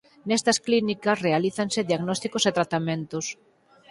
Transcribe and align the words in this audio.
Nestas 0.27 0.57
clínicas 0.65 1.21
realízanse 1.27 1.87
diagnósticos 1.89 2.43
e 2.49 2.55
tratamentos. 2.57 3.25